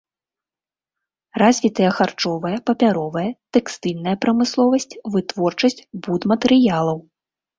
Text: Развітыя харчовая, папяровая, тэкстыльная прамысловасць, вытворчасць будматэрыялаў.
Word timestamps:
Развітыя 1.41 1.89
харчовая, 1.97 2.53
папяровая, 2.69 3.27
тэкстыльная 3.57 4.15
прамысловасць, 4.25 4.99
вытворчасць 5.17 5.81
будматэрыялаў. 6.07 6.97